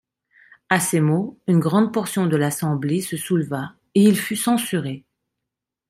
[0.69, 5.03] À ces mots, une grande portion de l’assemblée se souleva, et il fut censuré.